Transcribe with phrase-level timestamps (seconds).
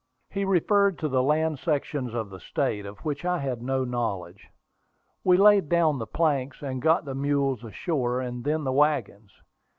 [0.31, 4.49] He referred to the land sections of the state, of which I had no knowledge.
[5.23, 9.31] We laid down the planks, and got the mules ashore, and then the wagons.